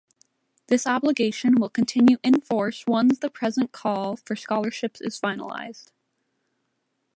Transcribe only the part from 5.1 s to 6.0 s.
finalized.